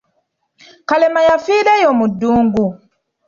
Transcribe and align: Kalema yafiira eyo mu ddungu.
Kalema 0.89 1.19
yafiira 1.29 1.71
eyo 1.79 1.91
mu 1.99 2.05
ddungu. 2.11 2.65